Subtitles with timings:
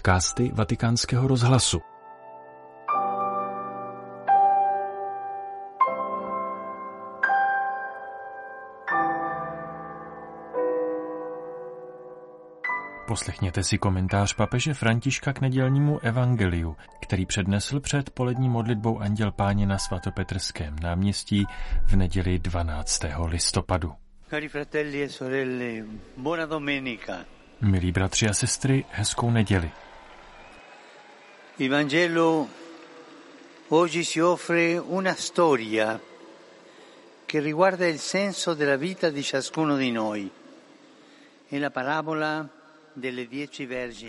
[0.00, 1.80] podcasty Vatikánského rozhlasu.
[13.08, 19.66] Poslechněte si komentář papeže Františka k nedělnímu evangeliu, který přednesl před polední modlitbou Anděl Páně
[19.66, 21.46] na svatopetrském náměstí
[21.86, 23.00] v neděli 12.
[23.26, 23.92] listopadu.
[24.30, 25.84] Cari fratelli e sorelle,
[26.16, 27.18] buona domenica.
[27.60, 29.70] Milí bratři a sestry, hezkou neděli.
[31.60, 32.48] Il Vangelo
[33.68, 36.00] oggi si offre una storia
[37.26, 40.30] che riguarda il senso della vita di ciascuno di noi.
[41.46, 42.48] È la parabola.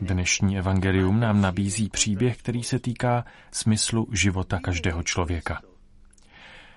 [0.00, 5.62] Dnešní evangelium nám nabízí příběh, který se týká smyslu života každého člověka.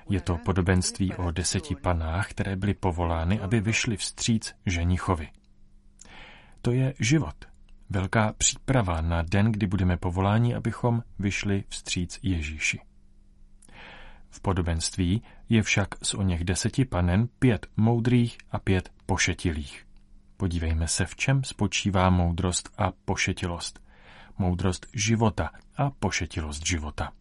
[0.09, 5.29] Je to podobenství o deseti panách, které byly povolány, aby vyšly vstříc ženichovi.
[6.61, 7.50] To je život.
[7.93, 12.79] Velká příprava na den, kdy budeme povoláni, abychom vyšli vstříc Ježíši.
[14.29, 19.85] V podobenství je však z o něch deseti panen pět moudrých a pět pošetilých.
[20.37, 23.79] Podívejme se, v čem spočívá moudrost a pošetilost.
[24.37, 27.11] Moudrost života a pošetilost života.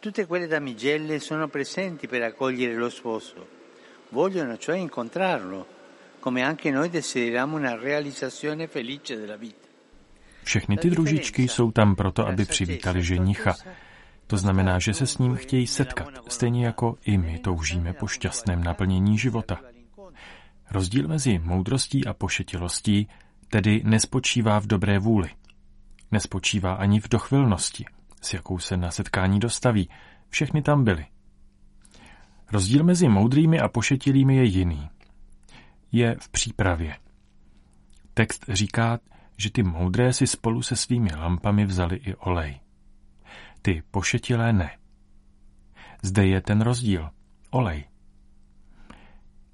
[0.00, 3.46] Tutte quelle damigelle sono presenti per accogliere lo sposo.
[4.10, 5.66] Vogliono cioè incontrarlo,
[6.22, 9.66] come anche noi desideriamo una realizzazione felice della vita.
[10.44, 13.54] Všechny ty družičky jsou tam proto, aby přivítali ženicha.
[14.26, 18.64] To znamená, že se s ním chtějí setkat, stejně jako i my toužíme po šťastném
[18.64, 19.60] naplnění života.
[20.70, 23.08] Rozdíl mezi moudrostí a pošetilostí
[23.48, 25.30] tedy nespočívá v dobré vůli.
[26.10, 27.84] Nespočívá ani v dochvilnosti,
[28.22, 29.88] s jakou se na setkání dostaví.
[30.28, 31.06] Všechny tam byly.
[32.52, 34.90] Rozdíl mezi moudrými a pošetilými je jiný.
[35.92, 36.96] Je v přípravě.
[38.14, 38.98] Text říká,
[39.36, 42.60] že ty moudré si spolu se svými lampami vzali i olej.
[43.62, 44.78] Ty pošetilé ne.
[46.02, 47.10] Zde je ten rozdíl.
[47.50, 47.84] Olej.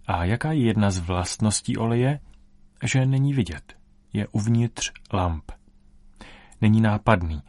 [0.07, 2.21] A jaká je jedna z vlastností oleje?
[2.85, 3.77] Že není vidět.
[4.13, 5.53] Je uvnitř lamp.
[6.61, 7.43] Není nápadný,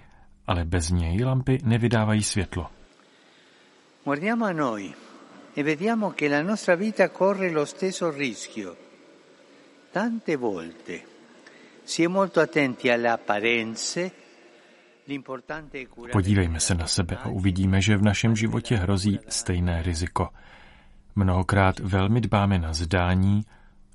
[0.47, 2.69] ale bez něj lampy nevydávají světlo.
[4.05, 4.93] Guardiamo a noi
[5.59, 8.77] e vediamo che la nostra vita corre lo stesso rischio.
[9.91, 11.03] Tante volte
[11.83, 14.13] si è molto attenti alle apparenze,
[16.11, 20.29] Podívejme se na sebe a uvidíme, že v našem životě hrozí stejné riziko.
[21.15, 23.45] Mnohokrát velmi dbáme na zdání,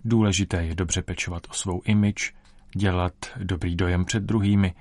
[0.04, 2.34] důležité je dobře pečovat o svou image,
[2.76, 4.74] dělat dobrý dojem před druhými.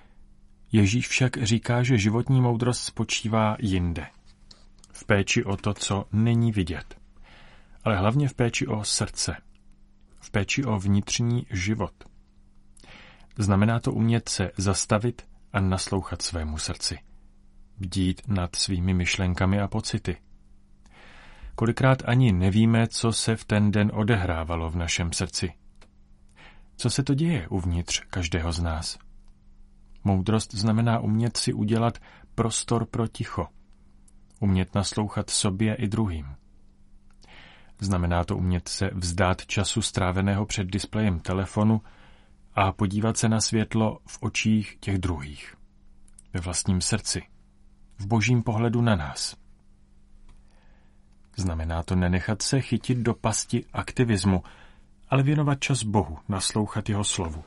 [0.72, 4.07] Ježíš však říká, že životní moudrost spočívá jinde.
[4.93, 6.97] V péči o to, co není vidět.
[7.83, 9.37] Ale hlavně v péči o srdce.
[10.19, 11.93] V péči o vnitřní život.
[13.37, 15.21] Znamená to umět se zastavit
[15.53, 16.99] a naslouchat svému srdci.
[17.77, 20.17] Bdít nad svými myšlenkami a pocity.
[21.55, 25.53] Kolikrát ani nevíme, co se v ten den odehrávalo v našem srdci.
[26.75, 28.97] Co se to děje uvnitř každého z nás?
[30.03, 31.97] Moudrost znamená umět si udělat
[32.35, 33.47] prostor pro ticho.
[34.43, 36.35] Umět naslouchat sobě i druhým.
[37.79, 41.81] Znamená to umět se vzdát času stráveného před displejem telefonu
[42.53, 45.55] a podívat se na světlo v očích těch druhých.
[46.33, 47.23] Ve vlastním srdci.
[47.97, 49.35] V božím pohledu na nás.
[51.35, 54.43] Znamená to nenechat se chytit do pasti aktivismu,
[55.09, 57.43] ale věnovat čas Bohu, naslouchat jeho slovu.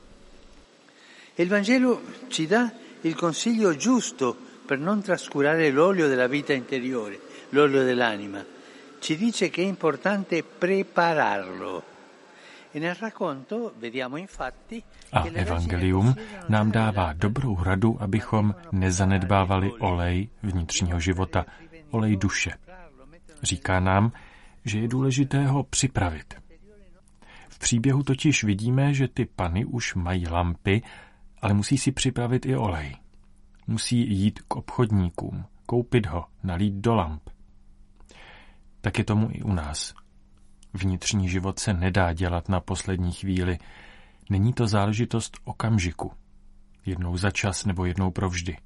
[1.37, 2.71] Il Vangelo ci dà
[3.03, 7.19] il consiglio giusto per non trascurare l'olio della vita interiore,
[7.51, 8.43] l'olio dell'anima.
[8.99, 11.95] Ci dice che è importante prepararlo.
[12.71, 16.13] E nel racconto vediamo infatti A evangelium
[16.49, 21.45] nám dává dobrou radu, abychom nezanedbávali olej vnitřního života,
[21.91, 22.51] olej duše.
[23.43, 24.11] Říká nám,
[24.65, 26.35] že je důležité ho připravit.
[27.49, 30.81] V příběhu totiž vidíme, že ty pany už mají lampy,
[31.41, 32.95] ale musí si připravit i olej.
[33.67, 37.29] Musí jít k obchodníkům, koupit ho, nalít do lamp.
[38.81, 39.93] Tak je tomu i u nás.
[40.73, 43.57] Vnitřní život se nedá dělat na poslední chvíli.
[44.29, 46.11] Není to záležitost okamžiku.
[46.85, 48.57] Jednou za čas nebo jednou provždy.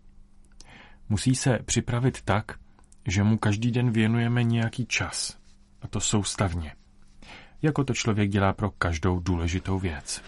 [1.10, 2.60] Musí se připravit tak,
[3.08, 5.38] že mu každý den věnujeme nějaký čas.
[5.82, 6.76] A to soustavně.
[7.62, 10.22] Jako to člověk dělá pro každou důležitou věc.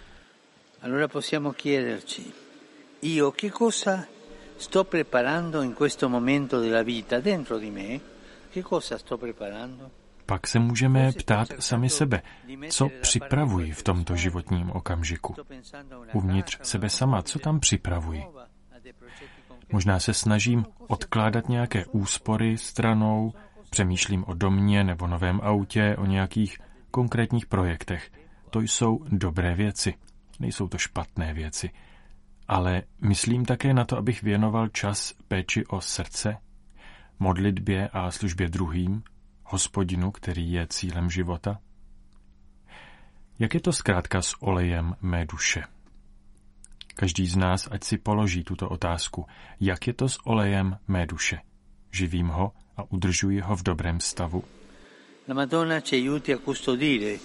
[0.81, 2.21] Allora possiamo chiederci,
[3.01, 4.03] io che cosa
[4.57, 8.00] sto preparando in questo momento della vita dentro di me?
[8.51, 9.91] Che cosa sto preparando?
[10.25, 12.21] Pak se můžeme ptát sami sebe,
[12.69, 15.35] co připravuji v tomto životním okamžiku.
[16.13, 18.23] Uvnitř sebe sama, co tam připravuji.
[19.71, 23.33] Možná se snažím odkládat nějaké úspory stranou,
[23.69, 26.57] přemýšlím o domě nebo novém autě, o nějakých
[26.91, 28.11] konkrétních projektech.
[28.49, 29.94] To jsou dobré věci,
[30.39, 31.69] nejsou to špatné věci.
[32.48, 36.38] Ale myslím také na to, abych věnoval čas péči o srdce,
[37.19, 39.04] modlitbě a službě druhým,
[39.44, 41.60] hospodinu, který je cílem života?
[43.40, 45.63] Jak je to zkrátka s olejem mé duše?
[46.95, 49.25] Každý z nás ať si položí tuto otázku.
[49.60, 51.42] Jak je to s olejem mé duše?
[51.92, 54.44] Živím ho a udržuji ho v dobrém stavu?
[55.28, 57.18] La Madonna ci aiuti a custodire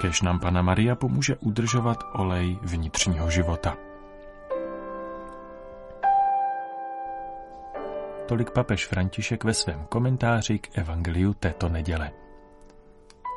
[0.00, 3.76] Kež nám Pana Maria pomůže udržovat olej vnitřního života.
[8.28, 12.10] Tolik papež František ve svém komentáři k Evangeliu této neděle.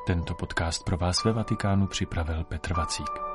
[0.08, 3.35] Tento podcast pro vás ve Vatikánu připravil Petr Vacík.